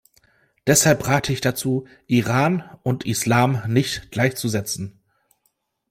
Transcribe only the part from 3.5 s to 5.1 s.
nicht gleichzusetzen.